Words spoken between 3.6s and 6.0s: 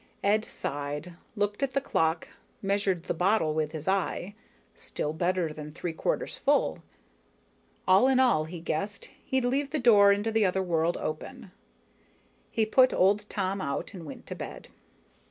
his eye still better than three